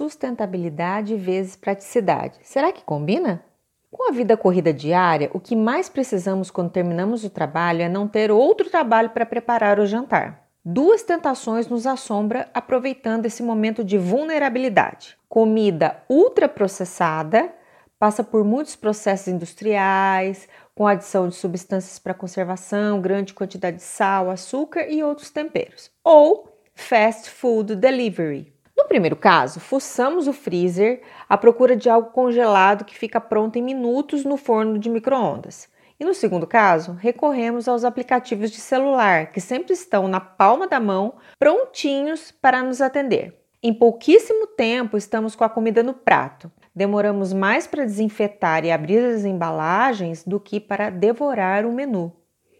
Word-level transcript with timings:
sustentabilidade 0.00 1.14
vezes 1.14 1.56
praticidade. 1.56 2.38
Será 2.42 2.72
que 2.72 2.82
combina? 2.82 3.44
Com 3.90 4.08
a 4.08 4.12
vida 4.12 4.34
corrida 4.34 4.72
diária, 4.72 5.28
o 5.34 5.38
que 5.38 5.54
mais 5.54 5.90
precisamos 5.90 6.50
quando 6.50 6.70
terminamos 6.70 7.22
o 7.22 7.28
trabalho 7.28 7.82
é 7.82 7.88
não 7.88 8.08
ter 8.08 8.30
outro 8.30 8.70
trabalho 8.70 9.10
para 9.10 9.26
preparar 9.26 9.78
o 9.78 9.84
jantar. 9.84 10.48
Duas 10.64 11.02
tentações 11.02 11.68
nos 11.68 11.86
assombram 11.86 12.46
aproveitando 12.54 13.26
esse 13.26 13.42
momento 13.42 13.84
de 13.84 13.98
vulnerabilidade. 13.98 15.18
Comida 15.28 16.02
ultraprocessada 16.08 17.52
passa 17.98 18.24
por 18.24 18.42
muitos 18.42 18.76
processos 18.76 19.28
industriais, 19.28 20.48
com 20.74 20.86
adição 20.86 21.28
de 21.28 21.34
substâncias 21.34 21.98
para 21.98 22.14
conservação, 22.14 23.02
grande 23.02 23.34
quantidade 23.34 23.76
de 23.76 23.82
sal, 23.82 24.30
açúcar 24.30 24.88
e 24.88 25.02
outros 25.02 25.28
temperos. 25.28 25.90
Ou 26.02 26.48
fast 26.74 27.28
food 27.28 27.76
delivery. 27.76 28.59
Primeiro 28.90 29.14
caso, 29.14 29.60
fuçamos 29.60 30.26
o 30.26 30.32
freezer 30.32 31.00
à 31.28 31.38
procura 31.38 31.76
de 31.76 31.88
algo 31.88 32.10
congelado 32.10 32.84
que 32.84 32.98
fica 32.98 33.20
pronto 33.20 33.56
em 33.56 33.62
minutos 33.62 34.24
no 34.24 34.36
forno 34.36 34.80
de 34.80 34.90
microondas. 34.90 35.68
E 36.00 36.04
no 36.04 36.12
segundo 36.12 36.44
caso, 36.44 36.94
recorremos 36.94 37.68
aos 37.68 37.84
aplicativos 37.84 38.50
de 38.50 38.56
celular, 38.56 39.30
que 39.30 39.40
sempre 39.40 39.74
estão 39.74 40.08
na 40.08 40.18
palma 40.18 40.66
da 40.66 40.80
mão, 40.80 41.14
prontinhos 41.38 42.32
para 42.32 42.64
nos 42.64 42.80
atender. 42.80 43.40
Em 43.62 43.72
pouquíssimo 43.72 44.48
tempo 44.48 44.96
estamos 44.96 45.36
com 45.36 45.44
a 45.44 45.48
comida 45.48 45.84
no 45.84 45.94
prato. 45.94 46.50
Demoramos 46.74 47.32
mais 47.32 47.68
para 47.68 47.84
desinfetar 47.84 48.64
e 48.64 48.72
abrir 48.72 49.04
as 49.04 49.24
embalagens 49.24 50.24
do 50.24 50.40
que 50.40 50.58
para 50.58 50.90
devorar 50.90 51.64
o 51.64 51.72
menu. 51.72 52.12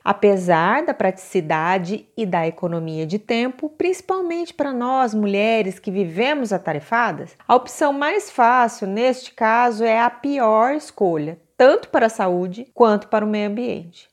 Apesar 0.04 0.84
da 0.84 0.94
praticidade 0.94 2.08
e 2.16 2.24
da 2.24 2.46
economia 2.46 3.06
de 3.06 3.18
tempo, 3.18 3.68
principalmente 3.68 4.54
para 4.54 4.72
nós 4.72 5.14
mulheres 5.14 5.78
que 5.78 5.90
vivemos 5.90 6.52
atarefadas, 6.52 7.36
a 7.46 7.54
opção 7.54 7.92
mais 7.92 8.30
fácil 8.30 8.86
neste 8.86 9.32
caso 9.34 9.84
é 9.84 10.00
a 10.00 10.08
pior 10.08 10.72
escolha, 10.74 11.38
tanto 11.56 11.90
para 11.90 12.06
a 12.06 12.10
saúde 12.10 12.66
quanto 12.72 13.08
para 13.08 13.24
o 13.24 13.28
meio 13.28 13.48
ambiente. 13.48 14.08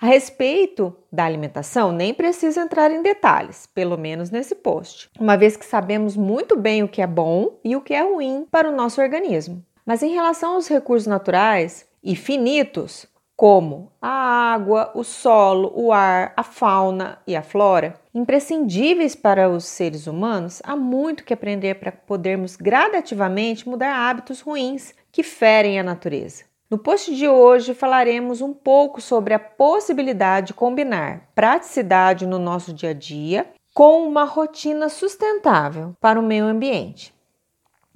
A 0.00 0.06
respeito 0.06 0.94
da 1.10 1.24
alimentação, 1.24 1.90
nem 1.90 2.12
precisa 2.12 2.60
entrar 2.60 2.90
em 2.90 3.02
detalhes, 3.02 3.66
pelo 3.74 3.96
menos 3.96 4.30
nesse 4.30 4.54
post, 4.54 5.08
uma 5.18 5.36
vez 5.36 5.56
que 5.56 5.64
sabemos 5.64 6.16
muito 6.16 6.56
bem 6.56 6.82
o 6.82 6.88
que 6.88 7.00
é 7.00 7.06
bom 7.06 7.58
e 7.64 7.74
o 7.74 7.80
que 7.80 7.94
é 7.94 8.02
ruim 8.02 8.46
para 8.50 8.68
o 8.68 8.74
nosso 8.76 9.00
organismo. 9.00 9.64
Mas 9.86 10.02
em 10.02 10.12
relação 10.12 10.54
aos 10.54 10.68
recursos 10.68 11.06
naturais 11.06 11.86
e 12.02 12.14
finitos, 12.14 13.06
como 13.36 13.90
a 14.00 14.08
água, 14.52 14.92
o 14.94 15.02
solo, 15.02 15.72
o 15.74 15.92
ar, 15.92 16.32
a 16.36 16.42
fauna 16.42 17.18
e 17.26 17.34
a 17.34 17.42
flora, 17.42 17.94
imprescindíveis 18.14 19.16
para 19.16 19.48
os 19.48 19.64
seres 19.64 20.06
humanos, 20.06 20.62
há 20.64 20.76
muito 20.76 21.24
que 21.24 21.34
aprender 21.34 21.74
para 21.74 21.90
podermos 21.90 22.54
gradativamente 22.56 23.68
mudar 23.68 23.94
hábitos 23.94 24.40
ruins 24.40 24.94
que 25.10 25.22
ferem 25.22 25.78
a 25.78 25.82
natureza. 25.82 26.44
No 26.70 26.78
post 26.78 27.14
de 27.14 27.28
hoje 27.28 27.74
falaremos 27.74 28.40
um 28.40 28.52
pouco 28.52 29.00
sobre 29.00 29.34
a 29.34 29.38
possibilidade 29.38 30.48
de 30.48 30.54
combinar 30.54 31.28
praticidade 31.34 32.26
no 32.26 32.38
nosso 32.38 32.72
dia 32.72 32.90
a 32.90 32.94
dia 32.94 33.46
com 33.74 34.06
uma 34.06 34.24
rotina 34.24 34.88
sustentável 34.88 35.94
para 36.00 36.18
o 36.18 36.22
meio 36.22 36.44
ambiente. 36.44 37.12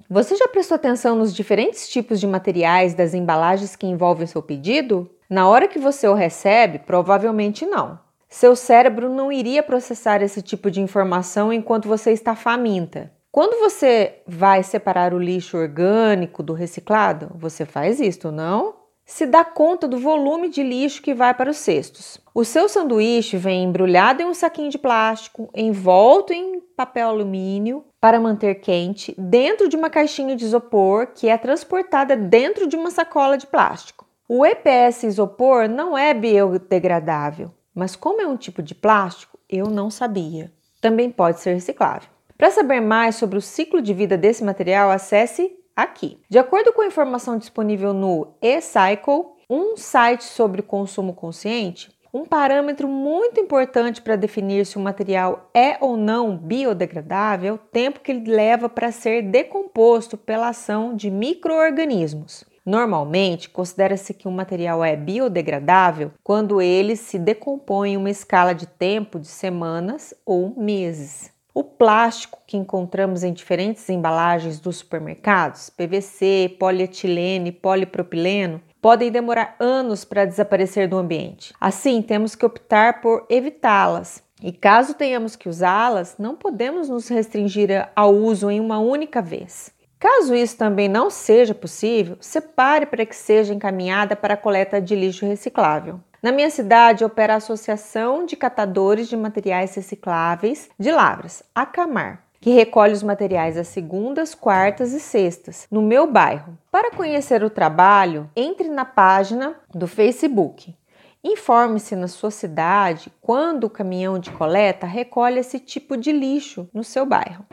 Você 0.09 0.35
já 0.35 0.47
prestou 0.47 0.75
atenção 0.75 1.15
nos 1.15 1.33
diferentes 1.33 1.87
tipos 1.87 2.19
de 2.19 2.27
materiais 2.27 2.93
das 2.93 3.13
embalagens 3.13 3.75
que 3.75 3.87
envolvem 3.87 4.27
seu 4.27 4.41
pedido? 4.41 5.09
Na 5.29 5.47
hora 5.47 5.67
que 5.67 5.77
você 5.77 6.07
o 6.07 6.15
recebe, 6.15 6.79
provavelmente 6.79 7.63
não. 7.63 7.99
Seu 8.27 8.55
cérebro 8.55 9.09
não 9.09 9.31
iria 9.31 9.61
processar 9.61 10.23
esse 10.23 10.41
tipo 10.41 10.71
de 10.71 10.81
informação 10.81 11.53
enquanto 11.53 11.87
você 11.87 12.11
está 12.11 12.35
faminta. 12.35 13.11
Quando 13.31 13.59
você 13.59 14.23
vai 14.25 14.63
separar 14.63 15.13
o 15.13 15.19
lixo 15.19 15.55
orgânico 15.55 16.41
do 16.41 16.53
reciclado, 16.53 17.29
você 17.35 17.63
faz 17.63 17.99
isto, 17.99 18.31
não? 18.31 18.73
Se 19.05 19.27
dá 19.27 19.45
conta 19.45 19.87
do 19.87 19.99
volume 19.99 20.49
de 20.49 20.63
lixo 20.63 21.03
que 21.03 21.13
vai 21.13 21.35
para 21.35 21.51
os 21.51 21.57
cestos. 21.57 22.19
O 22.33 22.43
seu 22.43 22.67
sanduíche 22.67 23.37
vem 23.37 23.65
embrulhado 23.65 24.23
em 24.23 24.25
um 24.25 24.33
saquinho 24.33 24.71
de 24.71 24.79
plástico, 24.79 25.47
envolto 25.53 26.33
em 26.33 26.59
papel 26.75 27.07
alumínio 27.09 27.85
para 28.01 28.19
manter 28.19 28.55
quente, 28.55 29.13
dentro 29.15 29.69
de 29.69 29.75
uma 29.75 29.91
caixinha 29.91 30.35
de 30.35 30.45
isopor 30.45 31.07
que 31.13 31.29
é 31.29 31.37
transportada 31.37 32.15
dentro 32.15 32.65
de 32.65 32.75
uma 32.75 32.89
sacola 32.89 33.37
de 33.37 33.45
plástico. 33.45 34.08
O 34.31 34.45
EPS 34.45 35.01
isopor 35.05 35.67
não 35.67 35.97
é 35.97 36.13
biodegradável, 36.13 37.49
mas 37.73 37.95
como 37.95 38.21
é 38.21 38.27
um 38.27 38.37
tipo 38.37 38.61
de 38.61 38.75
plástico, 38.75 39.39
eu 39.49 39.65
não 39.65 39.89
sabia. 39.89 40.53
Também 40.79 41.09
pode 41.09 41.39
ser 41.39 41.55
reciclável. 41.55 42.07
Para 42.37 42.51
saber 42.51 42.79
mais 42.79 43.15
sobre 43.15 43.39
o 43.39 43.41
ciclo 43.41 43.81
de 43.81 43.91
vida 43.91 44.15
desse 44.15 44.43
material, 44.43 44.91
acesse 44.91 45.51
aqui. 45.75 46.19
De 46.29 46.37
acordo 46.37 46.71
com 46.71 46.83
a 46.83 46.85
informação 46.85 47.39
disponível 47.39 47.91
no 47.91 48.27
eCycle, 48.39 49.25
um 49.49 49.75
site 49.75 50.25
sobre 50.25 50.61
consumo 50.61 51.15
consciente, 51.15 51.89
um 52.13 52.23
parâmetro 52.23 52.87
muito 52.87 53.39
importante 53.39 53.99
para 53.99 54.15
definir 54.15 54.63
se 54.63 54.77
o 54.77 54.79
material 54.79 55.49
é 55.55 55.75
ou 55.81 55.97
não 55.97 56.37
biodegradável 56.37 57.49
é 57.49 57.55
o 57.55 57.57
tempo 57.57 57.99
que 57.99 58.11
ele 58.11 58.31
leva 58.31 58.69
para 58.69 58.91
ser 58.91 59.23
decomposto 59.23 60.15
pela 60.15 60.49
ação 60.49 60.95
de 60.95 61.09
microorganismos. 61.09 62.47
Normalmente, 62.69 63.49
considera-se 63.49 64.13
que 64.13 64.27
um 64.27 64.31
material 64.31 64.83
é 64.83 64.95
biodegradável 64.95 66.11
quando 66.23 66.61
ele 66.61 66.95
se 66.95 67.17
decompõe 67.17 67.93
em 67.93 67.97
uma 67.97 68.11
escala 68.11 68.53
de 68.53 68.67
tempo 68.67 69.19
de 69.19 69.27
semanas 69.27 70.13
ou 70.23 70.53
meses. 70.55 71.31
O 71.51 71.63
plástico 71.63 72.37
que 72.45 72.55
encontramos 72.55 73.23
em 73.23 73.33
diferentes 73.33 73.89
embalagens 73.89 74.59
dos 74.59 74.77
supermercados, 74.77 75.71
PVC, 75.71 76.57
polietilene, 76.59 77.51
polipropileno, 77.51 78.61
podem 78.79 79.09
demorar 79.09 79.55
anos 79.59 80.05
para 80.05 80.25
desaparecer 80.25 80.87
do 80.87 80.99
ambiente. 80.99 81.51
Assim, 81.59 82.03
temos 82.03 82.35
que 82.35 82.45
optar 82.45 83.01
por 83.01 83.25
evitá-las. 83.31 84.23
E 84.43 84.51
caso 84.51 84.93
tenhamos 84.93 85.35
que 85.35 85.49
usá-las, 85.49 86.17
não 86.19 86.35
podemos 86.35 86.87
nos 86.87 87.07
restringir 87.07 87.89
ao 87.95 88.13
uso 88.13 88.47
em 88.51 88.59
uma 88.59 88.77
única 88.77 89.23
vez. 89.23 89.73
Caso 89.99 90.33
isso 90.33 90.55
também 90.55 90.87
não 90.87 91.09
seja 91.09 91.53
possível, 91.53 92.15
separe 92.21 92.85
para 92.85 93.05
que 93.05 93.15
seja 93.15 93.53
encaminhada 93.53 94.15
para 94.15 94.35
a 94.35 94.37
coleta 94.37 94.79
de 94.79 94.95
lixo 94.95 95.25
reciclável. 95.25 95.99
Na 96.23 96.31
minha 96.31 96.49
cidade 96.49 97.03
opera 97.03 97.33
a 97.33 97.37
Associação 97.37 98.25
de 98.25 98.37
Catadores 98.37 99.09
de 99.09 99.17
Materiais 99.17 99.75
Recicláveis 99.75 100.69
de 100.79 100.89
Lavras, 100.89 101.43
a 101.53 101.65
Camar, 101.65 102.23
que 102.39 102.51
recolhe 102.51 102.93
os 102.93 103.03
materiais 103.03 103.57
às 103.57 103.67
segundas, 103.67 104.33
quartas 104.33 104.93
e 104.93 105.01
sextas, 105.01 105.67
no 105.69 105.81
meu 105.81 106.07
bairro. 106.07 106.57
Para 106.71 106.91
conhecer 106.91 107.43
o 107.43 107.49
trabalho, 107.49 108.29
entre 108.35 108.69
na 108.69 108.85
página 108.85 109.55
do 109.73 109.87
Facebook. 109.87 110.73
Informe-se 111.21 111.97
na 111.97 112.07
sua 112.07 112.31
cidade 112.31 113.11
quando 113.21 113.65
o 113.65 113.69
caminhão 113.69 114.17
de 114.17 114.31
coleta 114.31 114.87
recolhe 114.87 115.39
esse 115.39 115.59
tipo 115.59 115.97
de 115.97 116.13
lixo 116.13 116.69
no 116.73 116.85
seu 116.85 117.05
bairro. 117.05 117.45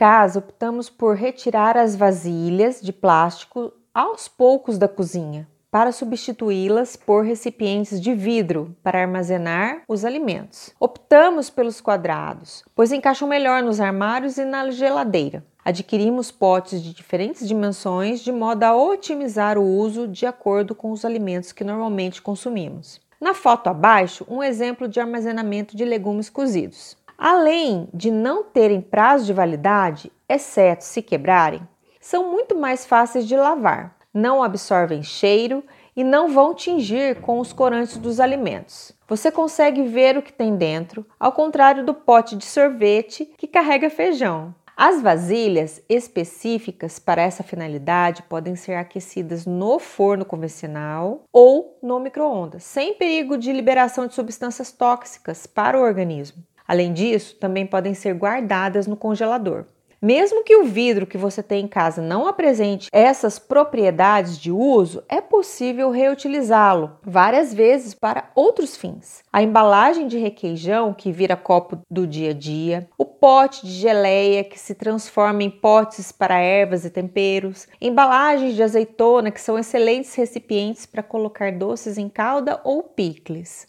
Em 0.00 0.06
casa, 0.06 0.38
optamos 0.38 0.88
por 0.88 1.14
retirar 1.14 1.76
as 1.76 1.94
vasilhas 1.94 2.80
de 2.80 2.90
plástico 2.90 3.70
aos 3.92 4.28
poucos 4.28 4.78
da 4.78 4.88
cozinha, 4.88 5.46
para 5.70 5.92
substituí-las 5.92 6.96
por 6.96 7.22
recipientes 7.22 8.00
de 8.00 8.14
vidro 8.14 8.74
para 8.82 9.02
armazenar 9.02 9.82
os 9.86 10.02
alimentos. 10.02 10.72
Optamos 10.80 11.50
pelos 11.50 11.82
quadrados, 11.82 12.64
pois 12.74 12.92
encaixam 12.92 13.28
melhor 13.28 13.62
nos 13.62 13.78
armários 13.78 14.38
e 14.38 14.44
na 14.46 14.70
geladeira. 14.70 15.44
Adquirimos 15.62 16.30
potes 16.30 16.82
de 16.82 16.94
diferentes 16.94 17.46
dimensões 17.46 18.20
de 18.20 18.32
modo 18.32 18.62
a 18.64 18.74
otimizar 18.74 19.58
o 19.58 19.62
uso 19.62 20.08
de 20.08 20.24
acordo 20.24 20.74
com 20.74 20.92
os 20.92 21.04
alimentos 21.04 21.52
que 21.52 21.62
normalmente 21.62 22.22
consumimos. 22.22 23.02
Na 23.20 23.34
foto 23.34 23.68
abaixo, 23.68 24.24
um 24.30 24.42
exemplo 24.42 24.88
de 24.88 24.98
armazenamento 24.98 25.76
de 25.76 25.84
legumes 25.84 26.30
cozidos. 26.30 26.96
Além 27.20 27.88
de 27.94 28.10
não 28.10 28.42
terem 28.42 28.80
prazo 28.80 29.26
de 29.26 29.32
validade, 29.32 30.10
exceto 30.28 30.82
se 30.82 31.02
quebrarem, 31.02 31.60
são 32.00 32.32
muito 32.32 32.56
mais 32.56 32.84
fáceis 32.84 33.28
de 33.28 33.36
lavar 33.36 34.00
não 34.12 34.42
absorvem 34.42 35.02
cheiro 35.02 35.64
e 35.94 36.02
não 36.02 36.28
vão 36.28 36.54
tingir 36.54 37.20
com 37.20 37.38
os 37.38 37.52
corantes 37.52 37.96
dos 37.96 38.20
alimentos. 38.20 38.92
Você 39.08 39.30
consegue 39.30 39.82
ver 39.82 40.16
o 40.16 40.22
que 40.22 40.32
tem 40.32 40.56
dentro, 40.56 41.06
ao 41.18 41.32
contrário 41.32 41.84
do 41.84 41.94
pote 41.94 42.36
de 42.36 42.44
sorvete 42.44 43.32
que 43.36 43.46
carrega 43.46 43.90
feijão. 43.90 44.54
As 44.76 45.02
vasilhas 45.02 45.82
específicas 45.88 46.98
para 46.98 47.20
essa 47.20 47.42
finalidade 47.42 48.22
podem 48.22 48.56
ser 48.56 48.74
aquecidas 48.74 49.44
no 49.44 49.78
forno 49.78 50.24
convencional 50.24 51.24
ou 51.30 51.78
no 51.82 52.00
micro-ondas, 52.00 52.64
sem 52.64 52.94
perigo 52.94 53.36
de 53.36 53.52
liberação 53.52 54.06
de 54.06 54.14
substâncias 54.14 54.72
tóxicas 54.72 55.46
para 55.46 55.78
o 55.78 55.82
organismo. 55.82 56.42
Além 56.70 56.92
disso, 56.92 57.34
também 57.34 57.66
podem 57.66 57.94
ser 57.94 58.14
guardadas 58.14 58.86
no 58.86 58.94
congelador. 58.94 59.64
Mesmo 60.00 60.44
que 60.44 60.54
o 60.54 60.62
vidro 60.62 61.04
que 61.04 61.18
você 61.18 61.42
tem 61.42 61.64
em 61.64 61.66
casa 61.66 62.00
não 62.00 62.28
apresente 62.28 62.88
essas 62.92 63.40
propriedades 63.40 64.38
de 64.38 64.52
uso, 64.52 65.02
é 65.08 65.20
possível 65.20 65.90
reutilizá-lo 65.90 66.92
várias 67.02 67.52
vezes 67.52 67.92
para 67.92 68.30
outros 68.36 68.76
fins. 68.76 69.20
A 69.32 69.42
embalagem 69.42 70.06
de 70.06 70.16
requeijão, 70.16 70.94
que 70.94 71.10
vira 71.10 71.34
copo 71.34 71.80
do 71.90 72.06
dia 72.06 72.30
a 72.30 72.34
dia, 72.34 72.88
o 72.96 73.04
pote 73.04 73.66
de 73.66 73.72
geleia, 73.72 74.44
que 74.44 74.56
se 74.56 74.76
transforma 74.76 75.42
em 75.42 75.50
potes 75.50 76.12
para 76.12 76.38
ervas 76.38 76.84
e 76.84 76.90
temperos, 76.90 77.66
embalagens 77.80 78.54
de 78.54 78.62
azeitona, 78.62 79.32
que 79.32 79.40
são 79.40 79.58
excelentes 79.58 80.14
recipientes 80.14 80.86
para 80.86 81.02
colocar 81.02 81.50
doces 81.50 81.98
em 81.98 82.08
calda 82.08 82.60
ou 82.62 82.84
picles. 82.84 83.68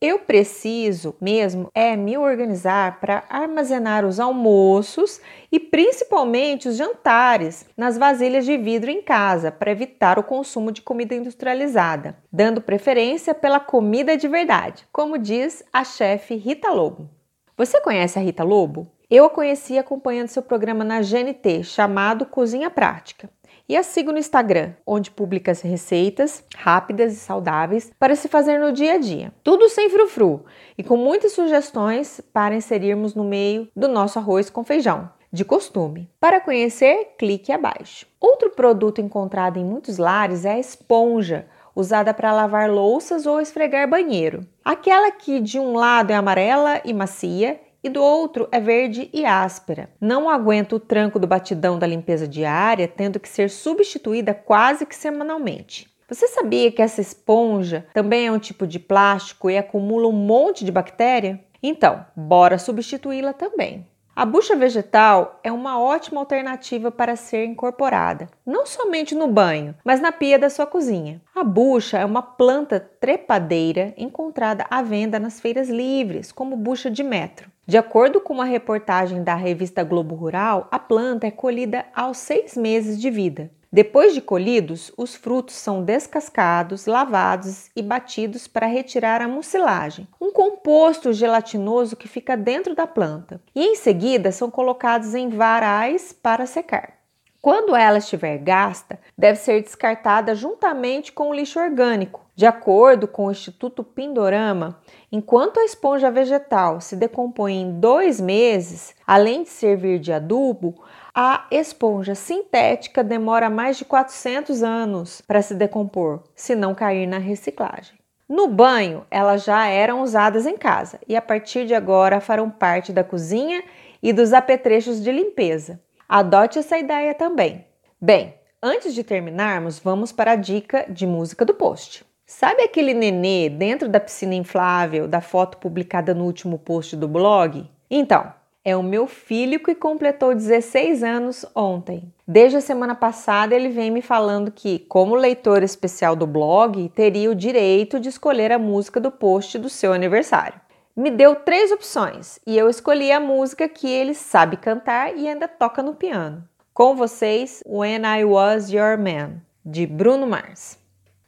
Eu 0.00 0.20
preciso 0.20 1.16
mesmo 1.20 1.72
é 1.74 1.96
me 1.96 2.16
organizar 2.16 3.00
para 3.00 3.24
armazenar 3.28 4.04
os 4.04 4.20
almoços 4.20 5.20
e 5.50 5.58
principalmente 5.58 6.68
os 6.68 6.76
jantares 6.76 7.66
nas 7.76 7.98
vasilhas 7.98 8.44
de 8.44 8.56
vidro 8.56 8.92
em 8.92 9.02
casa 9.02 9.50
para 9.50 9.72
evitar 9.72 10.16
o 10.16 10.22
consumo 10.22 10.70
de 10.70 10.82
comida 10.82 11.16
industrializada, 11.16 12.16
dando 12.30 12.60
preferência 12.60 13.34
pela 13.34 13.58
comida 13.58 14.16
de 14.16 14.28
verdade, 14.28 14.86
como 14.92 15.18
diz 15.18 15.64
a 15.72 15.82
chefe 15.82 16.36
Rita 16.36 16.70
Lobo. 16.70 17.10
Você 17.56 17.80
conhece 17.80 18.20
a 18.20 18.22
Rita 18.22 18.44
Lobo? 18.44 18.86
Eu 19.10 19.24
a 19.24 19.30
conheci 19.30 19.78
acompanhando 19.78 20.28
seu 20.28 20.42
programa 20.42 20.84
na 20.84 21.00
GNT 21.00 21.64
chamado 21.64 22.24
Cozinha 22.24 22.70
Prática. 22.70 23.28
E 23.68 23.76
a 23.76 23.82
sigo 23.82 24.12
no 24.12 24.18
Instagram, 24.18 24.72
onde 24.86 25.10
publica 25.10 25.52
as 25.52 25.60
receitas 25.60 26.42
rápidas 26.56 27.12
e 27.12 27.16
saudáveis 27.16 27.92
para 27.98 28.16
se 28.16 28.26
fazer 28.26 28.58
no 28.58 28.72
dia 28.72 28.94
a 28.94 28.98
dia. 28.98 29.30
Tudo 29.44 29.68
sem 29.68 29.90
frufru 29.90 30.46
e 30.78 30.82
com 30.82 30.96
muitas 30.96 31.32
sugestões 31.32 32.18
para 32.32 32.54
inserirmos 32.54 33.14
no 33.14 33.24
meio 33.24 33.68
do 33.76 33.86
nosso 33.86 34.18
arroz 34.18 34.48
com 34.48 34.64
feijão. 34.64 35.10
De 35.30 35.44
costume. 35.44 36.08
Para 36.18 36.40
conhecer, 36.40 37.14
clique 37.18 37.52
abaixo. 37.52 38.06
Outro 38.18 38.48
produto 38.48 39.02
encontrado 39.02 39.58
em 39.58 39.64
muitos 39.66 39.98
lares 39.98 40.46
é 40.46 40.52
a 40.52 40.58
esponja, 40.58 41.46
usada 41.76 42.14
para 42.14 42.32
lavar 42.32 42.70
louças 42.70 43.26
ou 43.26 43.38
esfregar 43.38 43.86
banheiro. 43.86 44.46
Aquela 44.64 45.10
que 45.10 45.38
de 45.40 45.58
um 45.58 45.74
lado 45.74 46.10
é 46.10 46.14
amarela 46.14 46.80
e 46.82 46.94
macia 46.94 47.60
e 47.82 47.88
do 47.88 48.02
outro 48.02 48.48
é 48.50 48.60
verde 48.60 49.08
e 49.12 49.24
áspera. 49.24 49.90
Não 50.00 50.28
aguenta 50.28 50.76
o 50.76 50.80
tranco 50.80 51.18
do 51.18 51.26
batidão 51.26 51.78
da 51.78 51.86
limpeza 51.86 52.26
diária, 52.26 52.88
tendo 52.88 53.20
que 53.20 53.28
ser 53.28 53.50
substituída 53.50 54.34
quase 54.34 54.84
que 54.84 54.96
semanalmente. 54.96 55.88
Você 56.08 56.26
sabia 56.26 56.72
que 56.72 56.80
essa 56.80 57.00
esponja 57.00 57.86
também 57.92 58.26
é 58.26 58.32
um 58.32 58.38
tipo 58.38 58.66
de 58.66 58.78
plástico 58.78 59.50
e 59.50 59.58
acumula 59.58 60.08
um 60.08 60.12
monte 60.12 60.64
de 60.64 60.72
bactéria? 60.72 61.38
Então, 61.62 62.04
bora 62.16 62.58
substituí-la 62.58 63.32
também. 63.32 63.86
A 64.18 64.24
bucha 64.24 64.56
vegetal 64.56 65.38
é 65.44 65.52
uma 65.52 65.80
ótima 65.80 66.18
alternativa 66.18 66.90
para 66.90 67.14
ser 67.14 67.44
incorporada, 67.44 68.28
não 68.44 68.66
somente 68.66 69.14
no 69.14 69.28
banho, 69.28 69.76
mas 69.84 70.00
na 70.00 70.10
pia 70.10 70.36
da 70.36 70.50
sua 70.50 70.66
cozinha. 70.66 71.22
A 71.36 71.44
bucha 71.44 71.98
é 71.98 72.04
uma 72.04 72.20
planta 72.20 72.80
trepadeira 72.80 73.94
encontrada 73.96 74.66
à 74.68 74.82
venda 74.82 75.20
nas 75.20 75.38
feiras 75.38 75.68
livres, 75.68 76.32
como 76.32 76.56
bucha 76.56 76.90
de 76.90 77.04
metro. 77.04 77.48
De 77.64 77.78
acordo 77.78 78.20
com 78.20 78.34
uma 78.34 78.44
reportagem 78.44 79.22
da 79.22 79.36
revista 79.36 79.84
Globo 79.84 80.16
Rural, 80.16 80.66
a 80.68 80.80
planta 80.80 81.28
é 81.28 81.30
colhida 81.30 81.86
aos 81.94 82.18
seis 82.18 82.56
meses 82.56 83.00
de 83.00 83.10
vida. 83.10 83.52
Depois 83.70 84.14
de 84.14 84.22
colhidos, 84.22 84.90
os 84.96 85.14
frutos 85.14 85.54
são 85.54 85.82
descascados, 85.84 86.86
lavados 86.86 87.70
e 87.76 87.82
batidos 87.82 88.48
para 88.48 88.66
retirar 88.66 89.20
a 89.20 89.28
mucilagem, 89.28 90.08
um 90.18 90.32
composto 90.32 91.12
gelatinoso 91.12 91.94
que 91.94 92.08
fica 92.08 92.34
dentro 92.34 92.74
da 92.74 92.86
planta, 92.86 93.42
e 93.54 93.62
em 93.62 93.74
seguida 93.74 94.32
são 94.32 94.50
colocados 94.50 95.14
em 95.14 95.28
varais 95.28 96.14
para 96.14 96.46
secar. 96.46 96.94
Quando 97.40 97.76
ela 97.76 97.98
estiver 97.98 98.38
gasta, 98.38 98.98
deve 99.16 99.38
ser 99.38 99.62
descartada 99.62 100.34
juntamente 100.34 101.12
com 101.12 101.28
o 101.28 101.34
lixo 101.34 101.60
orgânico. 101.60 102.26
De 102.34 102.46
acordo 102.46 103.06
com 103.06 103.26
o 103.26 103.30
Instituto 103.30 103.84
Pindorama, 103.84 104.80
enquanto 105.10 105.60
a 105.60 105.64
esponja 105.64 106.10
vegetal 106.10 106.80
se 106.80 106.96
decompõe 106.96 107.60
em 107.60 107.78
dois 107.78 108.20
meses, 108.20 108.94
além 109.06 109.44
de 109.44 109.50
servir 109.50 109.98
de 109.98 110.12
adubo, 110.12 110.82
a 111.20 111.48
esponja 111.50 112.14
sintética 112.14 113.02
demora 113.02 113.50
mais 113.50 113.76
de 113.76 113.84
400 113.84 114.62
anos 114.62 115.20
para 115.20 115.42
se 115.42 115.52
decompor, 115.52 116.22
se 116.32 116.54
não 116.54 116.76
cair 116.76 117.08
na 117.08 117.18
reciclagem. 117.18 117.98
No 118.28 118.46
banho, 118.46 119.04
elas 119.10 119.42
já 119.42 119.66
eram 119.66 120.00
usadas 120.02 120.46
em 120.46 120.56
casa 120.56 121.00
e 121.08 121.16
a 121.16 121.20
partir 121.20 121.66
de 121.66 121.74
agora 121.74 122.20
farão 122.20 122.48
parte 122.48 122.92
da 122.92 123.02
cozinha 123.02 123.64
e 124.00 124.12
dos 124.12 124.32
apetrechos 124.32 125.02
de 125.02 125.10
limpeza. 125.10 125.80
Adote 126.08 126.60
essa 126.60 126.78
ideia 126.78 127.12
também. 127.12 127.66
Bem, 128.00 128.36
antes 128.62 128.94
de 128.94 129.02
terminarmos, 129.02 129.80
vamos 129.80 130.12
para 130.12 130.30
a 130.30 130.36
dica 130.36 130.86
de 130.88 131.04
música 131.04 131.44
do 131.44 131.52
post. 131.52 132.06
Sabe 132.24 132.62
aquele 132.62 132.94
nenê 132.94 133.48
dentro 133.48 133.88
da 133.88 133.98
piscina 133.98 134.36
inflável 134.36 135.08
da 135.08 135.20
foto 135.20 135.56
publicada 135.56 136.14
no 136.14 136.26
último 136.26 136.60
post 136.60 136.94
do 136.94 137.08
blog? 137.08 137.68
Então, 137.90 138.32
é 138.68 138.76
o 138.76 138.82
meu 138.82 139.06
filho 139.06 139.60
que 139.60 139.74
completou 139.74 140.34
16 140.34 141.02
anos 141.02 141.46
ontem. 141.54 142.12
Desde 142.26 142.58
a 142.58 142.60
semana 142.60 142.94
passada, 142.94 143.54
ele 143.54 143.70
vem 143.70 143.90
me 143.90 144.02
falando 144.02 144.52
que, 144.52 144.80
como 144.80 145.14
leitor 145.14 145.62
especial 145.62 146.14
do 146.14 146.26
blog, 146.26 146.90
teria 146.90 147.30
o 147.30 147.34
direito 147.34 147.98
de 147.98 148.10
escolher 148.10 148.52
a 148.52 148.58
música 148.58 149.00
do 149.00 149.10
post 149.10 149.58
do 149.58 149.70
seu 149.70 149.90
aniversário. 149.94 150.60
Me 150.94 151.10
deu 151.10 151.34
três 151.34 151.72
opções 151.72 152.38
e 152.46 152.58
eu 152.58 152.68
escolhi 152.68 153.10
a 153.10 153.18
música 153.18 153.66
que 153.70 153.88
ele 153.88 154.12
sabe 154.12 154.58
cantar 154.58 155.16
e 155.16 155.26
ainda 155.26 155.48
toca 155.48 155.82
no 155.82 155.94
piano. 155.94 156.46
Com 156.74 156.94
vocês, 156.94 157.62
When 157.66 158.02
I 158.02 158.24
Was 158.24 158.70
Your 158.70 158.98
Man, 158.98 159.40
de 159.64 159.86
Bruno 159.86 160.26
Mars. 160.26 160.78